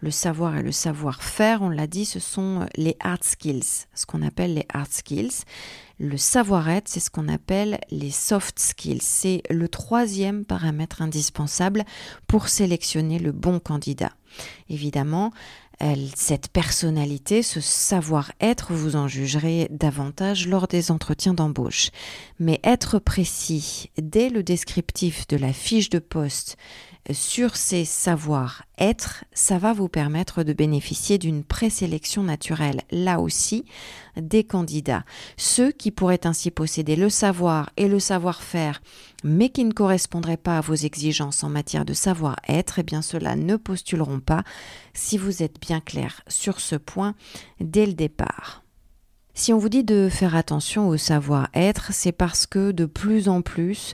Le 0.00 0.10
savoir 0.10 0.56
et 0.56 0.62
le 0.62 0.72
savoir-faire, 0.72 1.60
on 1.60 1.68
l'a 1.68 1.86
dit, 1.86 2.06
ce 2.06 2.20
sont 2.20 2.66
les 2.76 2.96
hard 3.00 3.24
skills, 3.24 3.86
ce 3.94 4.06
qu'on 4.06 4.22
appelle 4.22 4.54
les 4.54 4.64
hard 4.72 4.90
skills. 4.90 5.42
Le 5.98 6.16
savoir-être, 6.16 6.88
c'est 6.88 7.00
ce 7.00 7.10
qu'on 7.10 7.28
appelle 7.28 7.78
les 7.90 8.10
soft 8.10 8.58
skills. 8.58 9.02
C'est 9.02 9.42
le 9.50 9.68
troisième 9.68 10.44
paramètre 10.44 11.02
indispensable 11.02 11.84
pour 12.26 12.48
sélectionner 12.48 13.18
le 13.18 13.32
bon 13.32 13.60
candidat. 13.60 14.12
Évidemment, 14.68 15.30
cette 16.14 16.48
personnalité, 16.48 17.42
ce 17.42 17.60
savoir-être, 17.60 18.72
vous 18.72 18.96
en 18.96 19.08
jugerez 19.08 19.68
davantage 19.70 20.48
lors 20.48 20.68
des 20.68 20.90
entretiens 20.90 21.34
d'embauche. 21.34 21.90
Mais 22.38 22.60
être 22.64 22.98
précis 22.98 23.90
dès 24.00 24.30
le 24.30 24.42
descriptif 24.42 25.26
de 25.28 25.36
la 25.36 25.52
fiche 25.52 25.90
de 25.90 25.98
poste 25.98 26.56
sur 27.12 27.56
ces 27.56 27.84
savoir-être, 27.84 29.24
ça 29.32 29.58
va 29.58 29.72
vous 29.72 29.88
permettre 29.88 30.42
de 30.42 30.52
bénéficier 30.52 31.18
d'une 31.18 31.44
présélection 31.44 32.22
naturelle, 32.22 32.82
là 32.90 33.20
aussi, 33.20 33.64
des 34.16 34.44
candidats. 34.44 35.04
Ceux 35.36 35.72
qui 35.72 35.90
pourraient 35.90 36.26
ainsi 36.26 36.50
posséder 36.50 36.96
le 36.96 37.08
savoir 37.10 37.70
et 37.76 37.88
le 37.88 38.00
savoir-faire, 38.00 38.80
mais 39.24 39.50
qui 39.50 39.64
ne 39.64 39.72
correspondraient 39.72 40.36
pas 40.36 40.58
à 40.58 40.62
vos 40.62 40.74
exigences 40.74 41.44
en 41.44 41.48
matière 41.48 41.84
de 41.84 41.94
savoir-être, 41.94 42.78
eh 42.78 42.82
bien 42.82 43.02
ceux-là 43.02 43.36
ne 43.36 43.56
postuleront 43.56 44.20
pas 44.20 44.42
si 44.94 45.18
vous 45.18 45.42
êtes 45.42 45.60
bien 45.60 45.80
clair 45.80 46.22
sur 46.28 46.60
ce 46.60 46.76
point 46.76 47.14
dès 47.60 47.86
le 47.86 47.94
départ. 47.94 48.62
Si 49.38 49.52
on 49.52 49.58
vous 49.58 49.68
dit 49.68 49.84
de 49.84 50.08
faire 50.10 50.34
attention 50.34 50.88
au 50.88 50.96
savoir-être, 50.96 51.92
c'est 51.92 52.12
parce 52.12 52.46
que 52.46 52.72
de 52.72 52.86
plus 52.86 53.28
en 53.28 53.42
plus, 53.42 53.92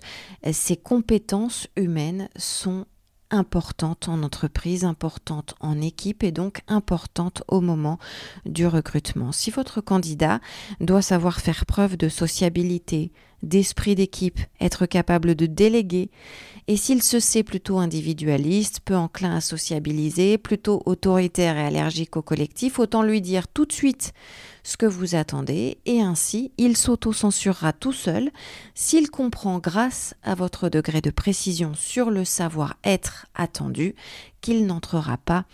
ces 0.53 0.77
compétences 0.77 1.67
humaines 1.75 2.29
sont 2.37 2.87
importante 3.33 4.09
en 4.09 4.23
entreprise, 4.23 4.85
importante 4.85 5.57
en 5.61 5.81
équipe 5.81 6.23
et 6.23 6.31
donc 6.31 6.61
importante 6.69 7.43
au 7.49 7.61
moment 7.61 7.99
du 8.47 8.67
recrutement. 8.67 9.33
Si 9.33 9.51
votre 9.51 9.81
candidat 9.81 10.41
doit 10.81 11.03
savoir 11.03 11.41
faire 11.41 11.67
preuve 11.67 11.97
de 11.97 12.09
sociabilité, 12.09 13.11
d'esprit 13.43 13.97
d'équipe, 13.97 14.39
être 14.61 14.87
capable 14.87 15.35
de 15.35 15.47
déléguer, 15.47 16.11
et 16.69 16.77
s'il 16.77 17.03
se 17.03 17.19
sait 17.19 17.43
plutôt 17.43 17.79
individualiste, 17.79 18.81
peu 18.85 18.95
enclin 18.95 19.35
à 19.35 19.41
sociabiliser, 19.41 20.39
plutôt 20.39 20.81
autoritaire 20.87 21.57
et 21.57 21.67
allergique 21.67 22.17
au 22.17 22.23
collectif, 22.23 22.79
autant 22.79 23.03
lui 23.03 23.21
dire 23.21 23.49
tout 23.49 23.67
de 23.67 23.73
suite 23.73 24.13
ce 24.63 24.77
que 24.77 24.87
vous 24.87 25.15
attendez, 25.15 25.79
et 25.87 26.01
ainsi 26.01 26.53
il 26.59 26.77
s'auto-censurera 26.77 27.73
tout 27.73 27.93
seul 27.93 28.31
s'il 28.75 29.11
comprend 29.11 29.59
grâce 29.59 30.15
à 30.23 30.35
votre 30.35 30.69
degré 30.69 31.01
de 31.01 31.11
précision 31.11 31.73
sur 31.75 32.11
le 32.11 32.25
savoir-être 32.25 33.27
attendu 33.35 33.95
qu'il 34.41 34.67
n'entrera 34.67 35.19
pas 35.19 35.45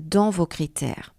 dans 0.00 0.30
vos 0.30 0.46
critères 0.46 1.12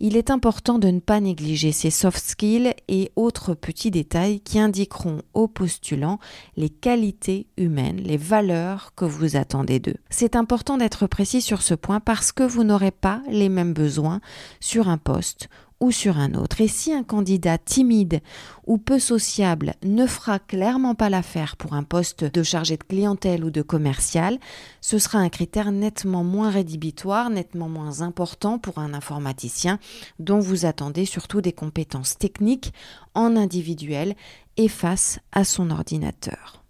il 0.00 0.16
est 0.16 0.30
important 0.30 0.78
de 0.78 0.88
ne 0.88 1.00
pas 1.00 1.20
négliger 1.20 1.72
ces 1.72 1.90
soft 1.90 2.22
skills 2.22 2.74
et 2.88 3.10
autres 3.16 3.54
petits 3.54 3.90
détails 3.90 4.40
qui 4.40 4.58
indiqueront 4.58 5.22
aux 5.32 5.48
postulants 5.48 6.18
les 6.56 6.68
qualités 6.68 7.46
humaines, 7.56 8.00
les 8.02 8.16
valeurs 8.16 8.92
que 8.96 9.04
vous 9.04 9.36
attendez 9.36 9.78
d'eux. 9.78 9.96
C'est 10.10 10.36
important 10.36 10.76
d'être 10.76 11.06
précis 11.06 11.40
sur 11.40 11.62
ce 11.62 11.74
point 11.74 12.00
parce 12.00 12.32
que 12.32 12.42
vous 12.42 12.64
n'aurez 12.64 12.90
pas 12.90 13.22
les 13.30 13.48
mêmes 13.48 13.72
besoins 13.72 14.20
sur 14.60 14.88
un 14.88 14.98
poste 14.98 15.48
ou 15.84 15.92
sur 15.92 16.18
un 16.18 16.32
autre. 16.32 16.62
Et 16.62 16.68
si 16.68 16.92
un 16.92 17.02
candidat 17.02 17.58
timide 17.58 18.20
ou 18.66 18.78
peu 18.78 18.98
sociable 18.98 19.74
ne 19.84 20.06
fera 20.06 20.38
clairement 20.38 20.94
pas 20.94 21.10
l'affaire 21.10 21.56
pour 21.56 21.74
un 21.74 21.82
poste 21.82 22.24
de 22.24 22.42
chargé 22.42 22.78
de 22.78 22.84
clientèle 22.84 23.44
ou 23.44 23.50
de 23.50 23.60
commercial, 23.60 24.38
ce 24.80 24.98
sera 24.98 25.18
un 25.18 25.28
critère 25.28 25.72
nettement 25.72 26.24
moins 26.24 26.48
rédhibitoire, 26.48 27.28
nettement 27.28 27.68
moins 27.68 28.00
important 28.00 28.58
pour 28.58 28.78
un 28.78 28.94
informaticien 28.94 29.78
dont 30.18 30.40
vous 30.40 30.64
attendez 30.64 31.04
surtout 31.04 31.42
des 31.42 31.52
compétences 31.52 32.16
techniques 32.16 32.72
en 33.12 33.36
individuel 33.36 34.14
et 34.56 34.68
face 34.68 35.18
à 35.32 35.44
son 35.44 35.70
ordinateur. 35.70 36.62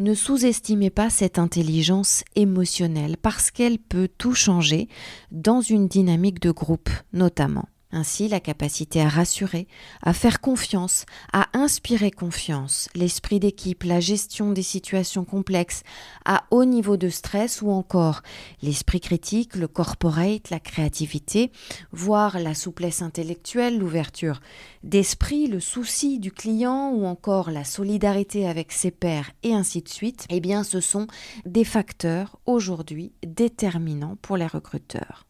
Ne 0.00 0.12
sous-estimez 0.12 0.90
pas 0.90 1.08
cette 1.08 1.38
intelligence 1.38 2.24
émotionnelle 2.34 3.16
parce 3.16 3.50
qu'elle 3.50 3.78
peut 3.78 4.08
tout 4.18 4.34
changer 4.34 4.88
dans 5.30 5.62
une 5.62 5.88
dynamique 5.88 6.40
de 6.40 6.50
groupe 6.50 6.90
notamment. 7.12 7.68
Ainsi, 7.96 8.26
la 8.26 8.40
capacité 8.40 9.00
à 9.00 9.08
rassurer, 9.08 9.68
à 10.02 10.12
faire 10.12 10.40
confiance, 10.40 11.06
à 11.32 11.46
inspirer 11.52 12.10
confiance, 12.10 12.88
l'esprit 12.96 13.38
d'équipe, 13.38 13.84
la 13.84 14.00
gestion 14.00 14.50
des 14.50 14.64
situations 14.64 15.24
complexes, 15.24 15.84
à 16.24 16.42
haut 16.50 16.64
niveau 16.64 16.96
de 16.96 17.08
stress 17.08 17.62
ou 17.62 17.70
encore 17.70 18.22
l'esprit 18.62 18.98
critique, 18.98 19.54
le 19.54 19.68
corporate, 19.68 20.50
la 20.50 20.58
créativité, 20.58 21.52
voire 21.92 22.40
la 22.40 22.54
souplesse 22.54 23.00
intellectuelle, 23.00 23.78
l'ouverture 23.78 24.40
d'esprit, 24.82 25.46
le 25.46 25.60
souci 25.60 26.18
du 26.18 26.32
client 26.32 26.90
ou 26.90 27.06
encore 27.06 27.52
la 27.52 27.62
solidarité 27.62 28.48
avec 28.48 28.72
ses 28.72 28.90
pairs 28.90 29.30
et 29.44 29.54
ainsi 29.54 29.82
de 29.82 29.88
suite, 29.88 30.26
eh 30.30 30.40
bien 30.40 30.64
ce 30.64 30.80
sont 30.80 31.06
des 31.46 31.64
facteurs 31.64 32.40
aujourd'hui 32.44 33.12
déterminants 33.24 34.16
pour 34.20 34.36
les 34.36 34.48
recruteurs 34.48 35.23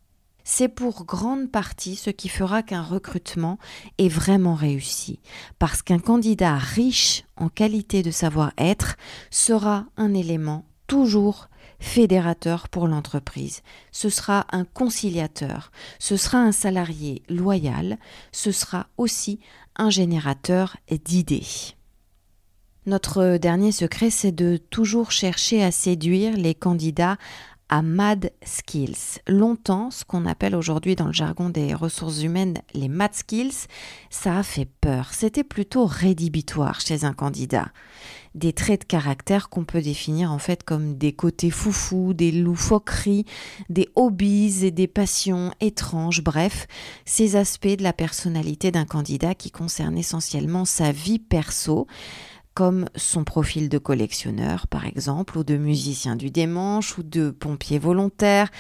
c'est 0.45 0.69
pour 0.69 1.05
grande 1.05 1.51
partie 1.51 1.97
ce 1.97 2.11
qui 2.11 2.29
fera 2.29 2.63
qu'un 2.63 2.83
recrutement 2.83 3.59
est 3.99 4.09
vraiment 4.09 4.55
réussi, 4.55 5.21
parce 5.59 5.83
qu'un 5.83 5.99
candidat 5.99 6.57
riche 6.57 7.25
en 7.37 7.49
qualité 7.49 8.03
de 8.03 8.11
savoir-être 8.11 8.97
sera 9.31 9.87
un 9.97 10.15
élément 10.15 10.67
toujours 10.87 11.49
fédérateur 11.81 12.69
pour 12.69 12.87
l'entreprise. 12.89 13.63
Ce 13.91 14.09
sera 14.09 14.47
un 14.53 14.65
conciliateur, 14.65 15.73
ce 15.99 16.17
sera 16.17 16.39
un 16.39 16.53
salarié 16.53 17.23
loyal, 17.29 17.99
ce 18.33 18.53
sera 18.53 18.87
aussi 18.97 19.41
un 19.77 19.91
générateur 19.91 20.77
d'idées. 21.05 21.47
Notre 22.87 23.39
dernier 23.39 23.73
secret, 23.73 24.11
c'est 24.11 24.33
de 24.33 24.59
toujours 24.59 25.11
chercher 25.11 25.65
à 25.65 25.71
séduire 25.71 26.37
les 26.37 26.55
candidats 26.55 27.17
à 27.75 27.83
Mad 27.83 28.31
Skills. 28.45 29.19
Longtemps, 29.27 29.91
ce 29.91 30.05
qu'on 30.05 30.27
appelle 30.27 30.55
aujourd'hui 30.55 30.95
dans 30.95 31.09
le 31.09 31.13
jargon 31.13 31.49
des 31.51 31.75
ressources 31.75 32.23
humaines 32.23 32.59
les 32.73 32.89
Mad 32.89 33.13
Skills, 33.15 33.67
ça 34.11 34.39
a 34.39 34.43
fait 34.45 34.69
peur. 34.81 35.13
C'était 35.13 35.43
plutôt 35.43 35.85
rédhibitoire 35.85 36.81
chez 36.81 37.03
un 37.03 37.13
candidat. 37.13 37.73
Des 38.37 38.53
traits 38.53 38.83
de 38.83 38.87
caractère 38.87 39.49
qu'on 39.49 39.65
peut 39.65 39.83
définir 39.83 40.31
en 40.31 40.39
fait 40.39 40.63
comme 40.63 40.97
des 40.97 41.13
côtés 41.13 41.51
foufous, 41.51 42.15
des 42.15 42.31
loufoqueries, 42.31 43.25
des 43.71 43.89
hobbies 43.97 44.65
et 44.65 44.71
des 44.71 44.87
passions 44.87 45.51
étranges, 45.61 46.23
bref, 46.23 46.69
ces 47.05 47.35
aspects 47.35 47.67
de 47.67 47.83
la 47.83 47.93
personnalité 47.93 48.71
d'un 48.71 48.85
candidat 48.85 49.35
qui 49.35 49.51
concernent 49.51 49.99
essentiellement 49.99 50.65
sa 50.65 50.93
vie 50.93 51.19
perso 51.19 51.89
comme 52.55 52.87
son 52.97 53.25
profil 53.25 53.69
de 53.69 53.79
collectionneur 53.79 54.67
par 54.67 54.87
exemple, 54.87 55.39
ou 55.39 55.45
de 55.45 55.57
musicien 55.57 56.17
du 56.17 56.31
démanche, 56.31 56.99
ou 56.99 57.03
de 57.03 57.31
pompier 57.31 57.79
volontaire, 57.79 58.51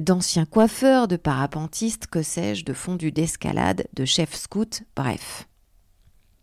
d'ancien 0.00 0.44
coiffeur, 0.44 1.08
de 1.08 1.16
parapentiste, 1.16 2.06
que 2.06 2.22
sais-je, 2.22 2.64
de 2.64 2.72
fondu 2.72 3.12
d'escalade, 3.12 3.86
de 3.94 4.04
chef 4.04 4.34
scout, 4.34 4.82
bref. 4.96 5.46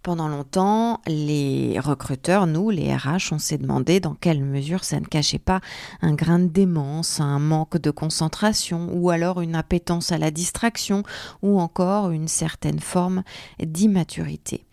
Pendant 0.07 0.29
longtemps, 0.29 1.01
les 1.05 1.77
recruteurs, 1.81 2.47
nous, 2.47 2.69
les 2.69 2.95
RH, 2.95 3.33
on 3.33 3.39
s'est 3.39 3.57
demandé 3.57 3.99
dans 3.99 4.13
quelle 4.13 4.41
mesure 4.41 4.85
ça 4.85 5.01
ne 5.01 5.05
cachait 5.05 5.37
pas 5.37 5.59
un 6.01 6.13
grain 6.13 6.39
de 6.39 6.47
démence, 6.47 7.19
un 7.19 7.39
manque 7.39 7.77
de 7.77 7.91
concentration, 7.91 8.89
ou 8.93 9.09
alors 9.09 9.41
une 9.41 9.55
appétence 9.55 10.13
à 10.13 10.17
la 10.17 10.31
distraction, 10.31 11.03
ou 11.41 11.59
encore 11.59 12.11
une 12.11 12.29
certaine 12.29 12.79
forme 12.79 13.23
d'immaturité. 13.59 14.65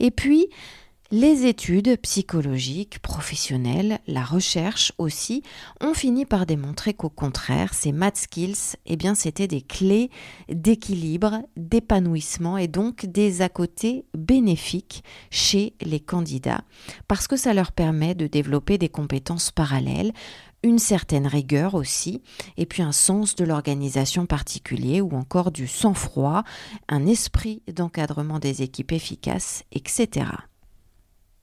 Et 0.00 0.10
puis, 0.10 0.48
les 1.12 1.46
études 1.46 1.96
psychologiques, 2.02 3.00
professionnelles, 3.00 3.98
la 4.06 4.22
recherche 4.22 4.92
aussi, 4.96 5.42
ont 5.80 5.92
fini 5.92 6.24
par 6.24 6.46
démontrer 6.46 6.94
qu'au 6.94 7.10
contraire, 7.10 7.74
ces 7.74 7.90
math 7.90 8.16
skills, 8.16 8.76
eh 8.86 8.96
bien, 8.96 9.16
c'était 9.16 9.48
des 9.48 9.60
clés 9.60 10.10
d'équilibre, 10.48 11.42
d'épanouissement 11.56 12.58
et 12.58 12.68
donc 12.68 13.06
des 13.06 13.42
à 13.42 13.48
côté 13.48 14.04
bénéfiques 14.16 15.02
chez 15.30 15.74
les 15.80 15.98
candidats, 15.98 16.62
parce 17.08 17.26
que 17.26 17.36
ça 17.36 17.54
leur 17.54 17.72
permet 17.72 18.14
de 18.14 18.28
développer 18.28 18.78
des 18.78 18.88
compétences 18.88 19.50
parallèles, 19.50 20.12
une 20.62 20.78
certaine 20.78 21.26
rigueur 21.26 21.74
aussi, 21.74 22.22
et 22.56 22.66
puis 22.66 22.82
un 22.82 22.92
sens 22.92 23.34
de 23.34 23.44
l'organisation 23.44 24.26
particulier 24.26 25.00
ou 25.00 25.16
encore 25.16 25.50
du 25.50 25.66
sang-froid, 25.66 26.44
un 26.88 27.06
esprit 27.06 27.62
d'encadrement 27.72 28.38
des 28.38 28.62
équipes 28.62 28.92
efficaces, 28.92 29.64
etc. 29.72 30.26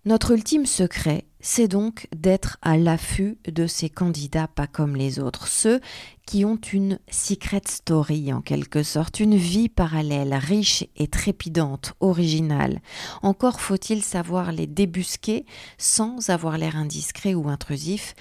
Notre 0.07 0.31
ultime 0.31 0.65
secret, 0.65 1.25
c'est 1.41 1.67
donc 1.67 2.07
d'être 2.15 2.59
à 2.61 2.77
l'affût 2.77 3.37
de 3.45 3.67
ces 3.67 3.89
candidats 3.89 4.47
pas 4.47 4.65
comme 4.65 4.95
les 4.95 5.19
autres, 5.19 5.49
ceux 5.49 5.81
qui 6.25 6.45
ont 6.45 6.55
une 6.71 6.99
secret 7.11 7.63
story 7.67 8.31
en 8.31 8.39
quelque 8.39 8.83
sorte, 8.83 9.19
une 9.19 9.35
vie 9.35 9.67
parallèle, 9.67 10.33
riche 10.33 10.85
et 10.95 11.09
trépidante, 11.09 11.93
originale. 11.99 12.79
Encore 13.21 13.59
faut-il 13.59 14.01
savoir 14.01 14.53
les 14.53 14.65
débusquer 14.65 15.45
sans 15.77 16.29
avoir 16.29 16.57
l'air 16.57 16.77
indiscret 16.77 17.33
ou 17.33 17.49
intrusif, 17.49 18.15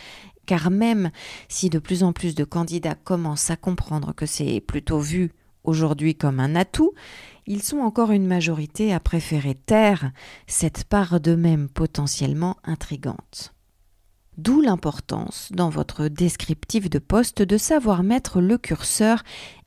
car 0.44 0.72
même 0.72 1.12
si 1.48 1.70
de 1.70 1.78
plus 1.78 2.02
en 2.02 2.12
plus 2.12 2.34
de 2.34 2.42
candidats 2.42 2.96
commencent 2.96 3.50
à 3.50 3.56
comprendre 3.56 4.12
que 4.12 4.26
c'est 4.26 4.60
plutôt 4.60 4.98
vu 4.98 5.30
aujourd'hui 5.66 6.14
comme 6.14 6.40
un 6.40 6.54
atout, 6.54 6.92
ils 7.46 7.62
sont 7.62 7.78
encore 7.78 8.10
une 8.10 8.26
majorité 8.26 8.92
à 8.92 9.00
préférer 9.00 9.54
taire 9.54 10.10
cette 10.46 10.84
part 10.84 11.20
d'eux-mêmes 11.20 11.68
potentiellement 11.68 12.56
intrigante. 12.64 13.52
D'où 14.36 14.60
l'importance, 14.60 15.50
dans 15.52 15.70
votre 15.70 16.08
descriptif 16.08 16.90
de 16.90 16.98
poste, 16.98 17.40
de 17.40 17.56
savoir 17.56 18.02
mettre 18.02 18.40
le 18.40 18.58
curseur 18.58 19.22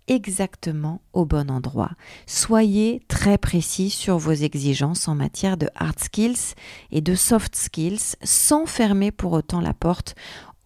exactement 0.10 1.01
au 1.13 1.25
bon 1.25 1.50
endroit. 1.50 1.91
Soyez 2.25 3.01
très 3.08 3.38
précis 3.38 3.89
sur 3.89 4.18
vos 4.18 4.34
exigences 4.34 5.08
en 5.08 5.15
matière 5.15 5.56
de 5.56 5.70
hard 5.75 6.00
skills 6.00 6.56
et 6.91 7.01
de 7.01 7.15
soft 7.15 7.56
skills 7.56 8.15
sans 8.24 8.65
fermer 8.65 9.12
pour 9.12 9.34
autant 9.34 9.62
la 9.62 9.74
porte 9.74 10.15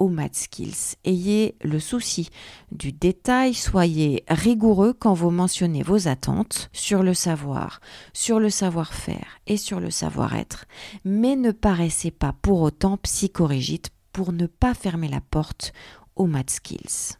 aux 0.03 0.09
math 0.09 0.35
skills. 0.35 0.97
Ayez 1.05 1.55
le 1.63 1.79
souci 1.79 2.29
du 2.73 2.91
détail, 2.91 3.53
soyez 3.53 4.25
rigoureux 4.27 4.93
quand 4.93 5.13
vous 5.13 5.29
mentionnez 5.29 5.81
vos 5.81 6.09
attentes 6.09 6.69
sur 6.73 7.03
le 7.03 7.13
savoir, 7.13 7.79
sur 8.11 8.41
le 8.41 8.49
savoir-faire 8.49 9.39
et 9.47 9.55
sur 9.55 9.79
le 9.79 9.89
savoir-être, 9.89 10.65
mais 11.05 11.37
ne 11.37 11.51
paraissez 11.51 12.11
pas 12.11 12.35
pour 12.41 12.61
autant 12.61 12.97
psychorigide 12.97 13.87
pour 14.11 14.33
ne 14.33 14.45
pas 14.45 14.73
fermer 14.73 15.07
la 15.07 15.21
porte 15.21 15.71
aux 16.17 16.27
math 16.27 16.49
skills. 16.49 17.15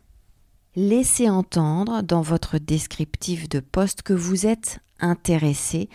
Laissez 0.76 1.30
entendre 1.30 2.02
dans 2.02 2.22
votre 2.22 2.58
descriptif 2.58 3.48
de 3.48 3.62
poste 3.62 4.02
que 4.02 4.14
vous 4.14 4.46
êtes 4.46 4.80
intéressé 5.00 5.88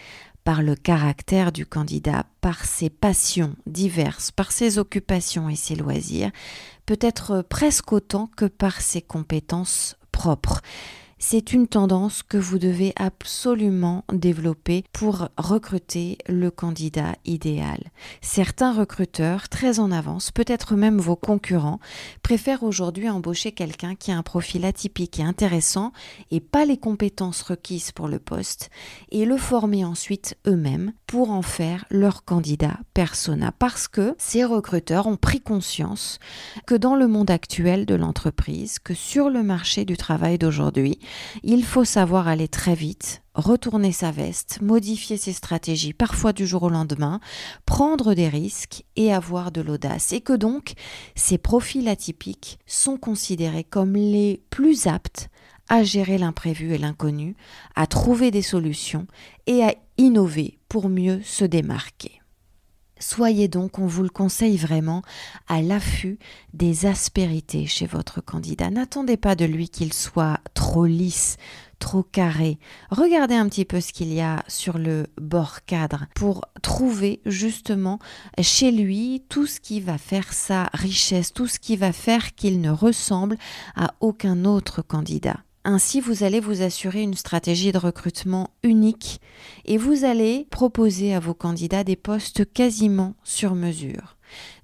par 0.49 0.63
le 0.63 0.77
caractère 0.77 1.53
du 1.53 1.67
candidat, 1.67 2.25
par 2.41 2.65
ses 2.65 2.89
passions 2.89 3.55
diverses, 3.67 4.31
par 4.31 4.51
ses 4.51 4.79
occupations 4.79 5.51
et 5.51 5.57
ses 5.57 5.77
loisirs, 5.77 6.31
peut-être 6.89 7.43
presque 7.43 7.93
autant 7.93 8.31
que 8.35 8.47
par 8.47 8.81
ses 8.81 9.03
compétences 9.03 9.99
propres 10.11 10.63
c'est 11.19 11.53
une 11.53 11.67
tendance 11.67 12.23
que 12.23 12.37
vous 12.37 12.59
devez 12.59 12.93
absolument 12.97 14.05
développer 14.13 14.85
pour 14.93 15.29
recruter 15.37 16.19
le 16.29 16.51
candidat 16.51 17.17
idéal. 17.25 17.79
Certains 18.21 18.73
recruteurs, 18.73 19.49
très 19.49 19.81
en 19.81 19.91
avance, 19.91 20.31
peut-être 20.31 20.77
même 20.77 20.99
vos 20.99 21.17
concurrents, 21.17 21.81
préfèrent 22.23 22.63
aujourd'hui 22.63 23.09
embaucher 23.09 23.53
quelqu'un 23.53 23.95
qui 23.95 24.13
a 24.13 24.17
un 24.17 24.23
profil 24.23 24.65
atypique 24.65 25.19
et 25.19 25.25
intéressant 25.25 25.93
et 26.31 26.41
pas 26.41 26.65
les 26.65 26.77
compétences 26.77 27.43
requises 27.43 27.93
pour 27.93 28.09
le 28.09 28.19
poste 28.19 28.71
et 29.11 29.25
le 29.25 29.37
former 29.37 29.85
ensuite 29.85 30.37
eux-mêmes 30.47 30.93
pour 31.07 31.31
en 31.31 31.43
faire 31.43 31.85
leur 31.91 32.25
candidat 32.25 32.79
persona 32.95 33.53
parce 33.59 33.89
que 33.89 34.15
ces 34.19 34.45
recruteurs 34.45 35.07
ont 35.07 35.17
pris 35.17 35.41
conscience 35.41 36.19
que 36.67 36.75
dans 36.75 36.95
le 36.95 37.09
monde 37.09 37.31
actuel 37.31 37.87
de 37.87 37.95
l'entreprise, 37.95 38.79
que 38.79 38.95
sur 38.95 39.31
le 39.31 39.43
marché 39.43 39.85
du 39.85 39.97
travail 39.97 40.39
d'aujourd'hui, 40.39 40.99
il 41.43 41.65
faut 41.65 41.85
savoir 41.85 42.29
aller 42.29 42.49
très 42.49 42.75
vite, 42.75 43.23
retourner 43.35 43.93
sa 43.93 44.11
veste, 44.11 44.61
modifier 44.61 45.17
ses 45.17 45.33
stratégies, 45.33 45.93
parfois 45.93 46.33
du 46.33 46.47
jour 46.47 46.65
au 46.65 46.69
lendemain, 46.69 47.21
prendre 47.67 48.15
des 48.15 48.29
risques 48.29 48.85
et 48.97 49.13
avoir 49.13 49.53
de 49.53 49.61
l'audace. 49.61 50.13
Et 50.13 50.21
que 50.21 50.33
donc, 50.33 50.75
ces 51.15 51.39
profils 51.39 51.89
atypiques 51.89 52.59
sont 52.67 52.97
considérés 52.97 53.65
comme 53.65 53.95
les 53.95 54.43
plus 54.51 54.87
aptes 54.87 55.29
à 55.69 55.83
gérer 55.83 56.19
l'imprévu 56.19 56.73
et 56.73 56.79
l'inconnu, 56.79 57.37
à 57.77 57.87
trouver 57.87 58.31
des 58.31 58.43
solutions 58.43 59.07
et 59.47 59.63
à 59.63 59.75
innover 59.99 60.59
pour 60.69 60.89
mieux 60.89 61.21
se 61.23 61.45
démarquer. 61.45 62.21
Soyez 63.01 63.49
donc, 63.49 63.79
on 63.79 63.87
vous 63.87 64.03
le 64.03 64.09
conseille 64.09 64.57
vraiment, 64.57 65.03
à 65.47 65.63
l'affût 65.63 66.19
des 66.53 66.87
aspérités 66.87 67.67
chez 67.67 67.87
votre 67.87 68.21
candidat. 68.21 68.71
N'attendez 68.71 69.17
pas 69.17 69.35
de 69.35 69.45
lui 69.45 69.69
qu'il 69.69 69.93
soit 69.93 70.39
trop 70.55 70.85
lisse, 70.85 71.37
trop 71.79 72.03
carré. 72.03 72.59
Regardez 72.91 73.35
un 73.35 73.49
petit 73.49 73.65
peu 73.65 73.81
ce 73.81 73.93
qu'il 73.93 74.13
y 74.13 74.21
a 74.21 74.43
sur 74.49 74.79
le 74.79 75.07
bord 75.21 75.65
cadre 75.65 76.07
pour 76.15 76.45
trouver 76.63 77.21
justement 77.25 77.99
chez 78.41 78.71
lui 78.71 79.23
tout 79.29 79.47
ce 79.47 79.61
qui 79.61 79.81
va 79.81 79.99
faire 79.99 80.33
sa 80.33 80.71
richesse, 80.75 81.33
tout 81.33 81.47
ce 81.47 81.59
qui 81.59 81.77
va 81.77 81.93
faire 81.93 82.35
qu'il 82.35 82.61
ne 82.61 82.71
ressemble 82.71 83.37
à 83.77 83.95
aucun 84.01 84.45
autre 84.45 84.83
candidat. 84.83 85.39
Ainsi, 85.71 86.01
vous 86.01 86.25
allez 86.25 86.41
vous 86.41 86.63
assurer 86.63 87.03
une 87.03 87.13
stratégie 87.13 87.73
de 87.73 87.77
recrutement 87.77 88.49
unique 88.63 89.21
et 89.67 89.77
vous 89.77 90.07
allez 90.07 90.47
proposer 90.51 91.13
à 91.13 91.21
vos 91.21 91.35
candidats 91.35 91.85
des 91.85 91.95
postes 91.95 92.51
quasiment 92.51 93.17
sur 93.23 93.55
mesure. 93.55 94.17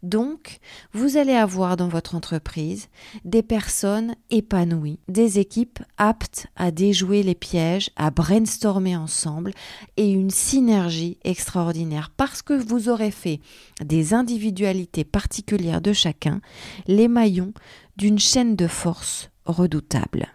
Donc, 0.02 0.61
vous 0.94 1.18
allez 1.18 1.34
avoir 1.34 1.76
dans 1.76 1.88
votre 1.88 2.14
entreprise 2.14 2.88
des 3.26 3.42
personnes 3.42 4.14
épanouies, 4.31 4.98
des 5.07 5.38
équipes 5.38 5.81
aptes 5.98 6.46
à 6.57 6.70
déjouer 6.70 7.22
les 7.22 7.35
pièges, 7.35 7.90
à 7.96 8.11
brainstormer 8.11 8.96
ensemble 8.96 9.52
et 9.98 10.11
une 10.11 10.31
synergie 10.31 11.18
extraordinaire 11.22 12.12
parce 12.16 12.40
que 12.40 12.55
vous 12.55 12.88
aurez 12.88 13.11
fait 13.11 13.40
des 13.85 14.14
individualités 14.14 15.05
particulières 15.05 15.83
de 15.83 15.92
chacun 15.92 16.40
les 16.87 17.09
maillons 17.09 17.52
d'une 17.98 18.18
chaîne 18.18 18.57
de 18.57 18.68
force 18.68 19.28
redoutable. 19.44 20.35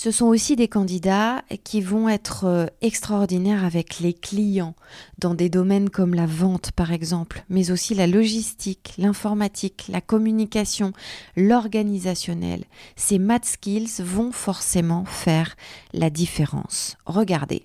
Ce 0.00 0.12
sont 0.12 0.26
aussi 0.26 0.54
des 0.54 0.68
candidats 0.68 1.42
qui 1.64 1.80
vont 1.80 2.08
être 2.08 2.44
euh, 2.44 2.66
extraordinaires 2.82 3.64
avec 3.64 3.98
les 3.98 4.14
clients 4.14 4.76
dans 5.18 5.34
des 5.34 5.48
domaines 5.48 5.90
comme 5.90 6.14
la 6.14 6.24
vente 6.24 6.70
par 6.70 6.92
exemple, 6.92 7.44
mais 7.48 7.72
aussi 7.72 7.96
la 7.96 8.06
logistique, 8.06 8.94
l'informatique, 8.96 9.86
la 9.88 10.00
communication, 10.00 10.92
l'organisationnel. 11.34 12.62
Ces 12.94 13.18
math 13.18 13.44
skills 13.44 14.00
vont 14.00 14.30
forcément 14.30 15.04
faire 15.04 15.56
la 15.92 16.10
différence. 16.10 16.96
Regardez. 17.04 17.64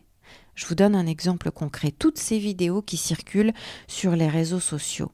Je 0.56 0.66
vous 0.66 0.74
donne 0.74 0.96
un 0.96 1.06
exemple 1.06 1.52
concret. 1.52 1.92
Toutes 1.92 2.18
ces 2.18 2.40
vidéos 2.40 2.82
qui 2.82 2.98
circulent 2.98 3.54
sur 3.88 4.16
les 4.16 4.28
réseaux 4.28 4.60
sociaux. 4.60 5.12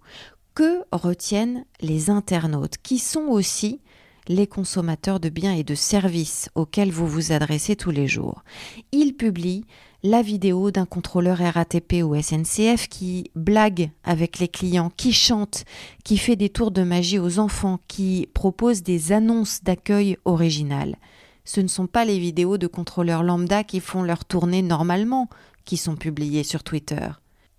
Que 0.55 0.85
retiennent 0.93 1.65
les 1.81 2.09
internautes 2.09 2.77
qui 2.81 2.97
sont 2.97 3.27
aussi 3.27 3.81
les 4.29 4.47
consommateurs 4.47 5.19
de 5.19 5.27
biens 5.27 5.53
et 5.53 5.63
de 5.63 5.75
services 5.75 6.49
auxquels 6.55 6.91
vous 6.91 7.07
vous 7.07 7.31
adressez 7.31 7.75
tous 7.75 7.89
les 7.89 8.07
jours. 8.07 8.43
Il 8.91 9.15
publie 9.15 9.65
la 10.03 10.21
vidéo 10.21 10.71
d'un 10.71 10.85
contrôleur 10.85 11.39
RATP 11.39 12.03
ou 12.03 12.15
SNCF 12.15 12.87
qui 12.87 13.31
blague 13.35 13.89
avec 14.03 14.39
les 14.39 14.47
clients, 14.47 14.91
qui 14.95 15.11
chante, 15.11 15.65
qui 16.05 16.17
fait 16.17 16.37
des 16.37 16.49
tours 16.49 16.71
de 16.71 16.83
magie 16.83 17.19
aux 17.19 17.39
enfants, 17.39 17.79
qui 17.87 18.29
propose 18.33 18.83
des 18.83 19.11
annonces 19.11 19.63
d'accueil 19.63 20.15
originales. 20.23 20.95
Ce 21.43 21.59
ne 21.59 21.67
sont 21.67 21.87
pas 21.87 22.05
les 22.05 22.19
vidéos 22.19 22.57
de 22.57 22.67
contrôleurs 22.67 23.23
lambda 23.23 23.63
qui 23.63 23.79
font 23.79 24.03
leur 24.03 24.23
tournée 24.23 24.61
normalement 24.61 25.27
qui 25.65 25.75
sont 25.75 25.95
publiées 25.95 26.43
sur 26.43 26.63
Twitter 26.63 27.09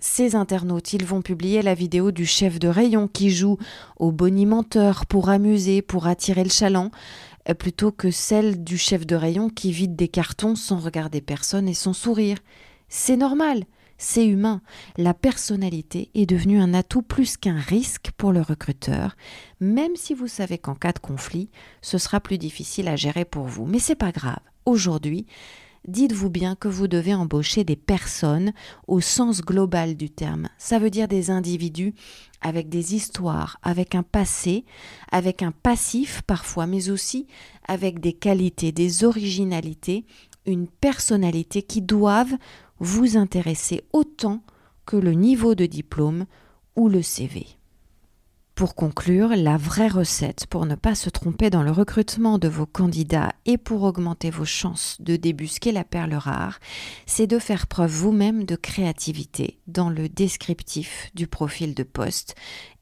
ces 0.01 0.35
internautes, 0.35 0.95
ils 0.95 1.05
vont 1.05 1.23
publier 1.23 1.63
la 1.63 1.75
vidéo 1.75 2.11
du 2.11 2.27
chef 2.27 2.59
de 2.59 2.69
rayon 2.69 3.07
qui 3.07 3.31
joue 3.31 3.59
au 3.99 4.13
bonimenteur 4.13 5.07
pour 5.07 5.29
amuser, 5.29 5.83
pour 5.83 6.07
attirer 6.07 6.43
le 6.43 6.51
chaland, 6.51 6.91
euh, 7.49 7.55
plutôt 7.55 7.93
que 7.93 8.11
celle 8.11 8.65
du 8.65 8.79
chef 8.79 9.07
de 9.07 9.15
rayon 9.15 9.51
qui 9.51 9.73
vide 9.73 9.97
des 9.97 10.09
cartons 10.09 10.57
sans 10.57 10.79
regarder 10.79 11.21
personne 11.21 11.69
et 11.69 11.75
sans 11.75 11.93
sourire. 11.93 12.39
C'est 12.89 13.17
normal, 13.17 13.65
c'est 13.99 14.27
humain. 14.27 14.63
La 14.97 15.13
personnalité 15.13 16.11
est 16.15 16.27
devenue 16.27 16.61
un 16.61 16.73
atout 16.73 17.03
plus 17.03 17.37
qu'un 17.37 17.59
risque 17.59 18.11
pour 18.17 18.33
le 18.33 18.41
recruteur, 18.41 19.17
même 19.61 19.97
si 19.97 20.15
vous 20.15 20.29
savez 20.29 20.57
qu'en 20.57 20.75
cas 20.75 20.93
de 20.93 20.99
conflit, 20.99 21.51
ce 21.83 21.99
sera 21.99 22.21
plus 22.21 22.39
difficile 22.39 22.89
à 22.89 22.97
gérer 22.97 23.27
pour 23.27 23.45
vous. 23.45 23.67
Mais 23.67 23.79
c'est 23.79 23.95
pas 23.95 24.13
grave. 24.13 24.41
Aujourd'hui, 24.65 25.27
dites-vous 25.87 26.31
bien 26.31 26.55
que 26.55 26.69
vous 26.69 26.89
devez 26.89 27.15
embaucher 27.15 27.65
des 27.65 27.77
personnes 27.77 28.53
au 28.87 29.01
sens 29.01 29.41
global 29.41 29.97
du 29.97 30.11
terme. 30.11 30.49
Ça 30.59 30.79
veut 30.79 30.91
dire 30.91 31.09
des 31.09 31.31
individus 31.31 31.95
avec 32.41 32.69
des 32.69 32.95
histoires, 32.95 33.59
avec 33.63 33.95
un 33.95 34.03
passé, 34.03 34.65
avec 35.13 35.43
un 35.43 35.53
passif 35.53 36.23
parfois, 36.23 36.67
mais 36.67 36.91
aussi 36.91 37.27
avec 37.67 38.01
des 38.01 38.13
qualités, 38.13 38.73
des 38.73 39.05
originalités, 39.05 40.05
une 40.47 40.69
personnalité 40.69 41.63
qui 41.63 41.83
doivent 41.83 42.37
vous 42.79 43.17
intéresser 43.17 43.83
autant 43.93 44.43
que 44.87 44.97
le 44.97 45.13
niveau 45.13 45.55
de 45.55 45.67
diplôme 45.67 46.27
ou 46.77 46.89
le 46.89 47.03
CV. 47.03 47.47
Pour 48.61 48.75
conclure, 48.75 49.31
la 49.35 49.57
vraie 49.57 49.89
recette 49.89 50.45
pour 50.45 50.67
ne 50.67 50.75
pas 50.75 50.95
se 50.95 51.09
tromper 51.09 51.49
dans 51.49 51.63
le 51.63 51.71
recrutement 51.71 52.37
de 52.37 52.47
vos 52.47 52.67
candidats 52.67 53.33
et 53.47 53.57
pour 53.57 53.85
augmenter 53.85 54.29
vos 54.29 54.45
chances 54.45 54.99
de 55.01 55.17
débusquer 55.17 55.73
la 55.73 55.83
perle 55.83 56.13
rare, 56.13 56.59
c'est 57.07 57.27
de 57.27 57.39
faire 57.39 57.69
preuve 57.69 57.91
vous-même 57.91 58.45
de 58.45 58.57
créativité 58.57 59.59
dans 59.67 59.89
le 59.89 60.11
descriptif 60.11 61.11
du 61.15 61.27
profil 61.27 61.75
de 61.75 61.85
poste 61.85 62.35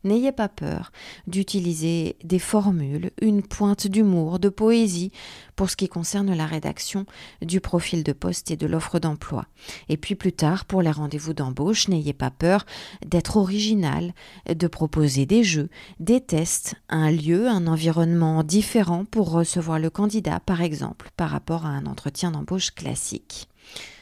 N'ayez 0.09 0.33
pas 0.33 0.49
peur 0.49 0.91
d'utiliser 1.27 2.17
des 2.25 2.39
formules, 2.39 3.11
une 3.21 3.43
pointe 3.43 3.87
d'humour, 3.87 4.39
de 4.39 4.49
poésie 4.49 5.13
pour 5.55 5.69
ce 5.69 5.77
qui 5.77 5.87
concerne 5.87 6.35
la 6.35 6.47
rédaction 6.47 7.05
du 7.43 7.61
profil 7.61 8.05
de 8.05 8.13
poste 8.15 8.51
et 8.51 8.57
de 8.57 8.67
l'offre 8.67 9.01
d'emploi. 9.01 9.45
Et 9.91 9.99
puis 9.99 10.15
plus 10.15 10.33
tard, 10.33 10.65
pour 10.65 10.81
les 10.81 10.91
rendez-vous 10.91 11.35
d'embauche, 11.35 11.89
n'ayez 11.89 12.15
pas 12.15 12.31
peur 12.31 12.65
d'être 13.05 13.37
original, 13.37 14.15
de 14.49 14.67
proposer 14.67 15.27
des 15.27 15.45
jeux, 15.45 15.69
des 16.01 16.23
tests, 16.23 16.77
un 16.89 17.11
lieu, 17.11 17.47
un 17.47 17.67
environnement 17.67 18.43
différent 18.45 19.05
pour 19.05 19.31
recevoir 19.31 19.79
le 19.79 19.91
candidat, 19.91 20.41
par 20.41 20.63
exemple, 20.63 21.11
par 21.19 21.29
rapport 21.29 21.67
à 21.67 21.71
un 21.71 21.85
entretien 21.85 22.31
d'embauche 22.31 22.71
classique. 22.71 23.47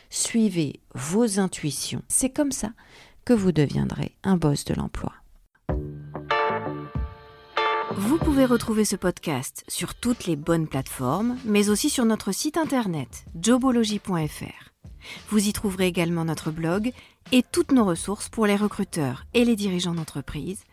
Suivez 0.08 0.78
vos 0.94 1.40
intuitions. 1.40 2.02
C'est 2.06 2.30
comme 2.30 2.52
ça 2.52 2.70
que 3.24 3.32
vous 3.32 3.50
deviendrez 3.50 4.14
un 4.22 4.36
boss 4.36 4.64
de 4.64 4.74
l'emploi. 4.74 5.12
Vous 7.98 8.18
pouvez 8.18 8.44
retrouver 8.44 8.84
ce 8.84 8.96
podcast 8.96 9.64
sur 9.68 9.94
toutes 9.94 10.26
les 10.26 10.36
bonnes 10.36 10.68
plateformes, 10.68 11.38
mais 11.44 11.70
aussi 11.70 11.88
sur 11.88 12.04
notre 12.04 12.30
site 12.30 12.58
internet 12.58 13.24
jobology.fr. 13.40 14.70
Vous 15.30 15.48
y 15.48 15.52
trouverez 15.52 15.86
également 15.86 16.24
notre 16.24 16.50
blog 16.50 16.92
et 17.32 17.42
toutes 17.42 17.72
nos 17.72 17.84
ressources 17.84 18.28
pour 18.28 18.46
les 18.46 18.56
recruteurs 18.56 19.24
et 19.34 19.44
les 19.44 19.56
dirigeants 19.56 19.94
d'entreprise. 19.94 20.64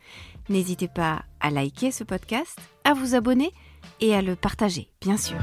N'hésitez 0.49 0.88
pas 0.88 1.23
à 1.39 1.49
liker 1.49 1.91
ce 1.91 2.03
podcast, 2.03 2.60
à 2.84 2.93
vous 2.93 3.15
abonner 3.15 3.53
et 4.01 4.13
à 4.13 4.21
le 4.21 4.36
partager, 4.36 4.89
bien 5.01 5.17
sûr. 5.17 5.38